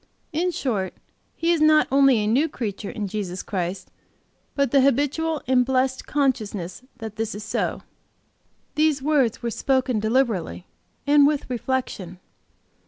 In 0.33 0.49
short, 0.49 0.95
he 1.35 1.51
is 1.51 1.61
not 1.61 1.87
only 1.91 2.17
a 2.17 2.25
new 2.25 2.49
creature 2.49 2.89
in 2.89 3.07
Jesus 3.07 3.43
Christ, 3.43 3.91
but 4.55 4.71
the 4.71 4.81
habitual 4.81 5.43
and 5.45 5.63
blessed 5.63 6.07
consciousness 6.07 6.81
that 6.97 7.17
this 7.17 7.35
is 7.35 7.43
so." 7.43 7.83
These 8.73 9.03
words 9.03 9.43
were 9.43 9.51
spoken 9.51 9.99
deliberately 9.99 10.65
and 11.05 11.27
with 11.27 11.47
reflection. 11.51 12.19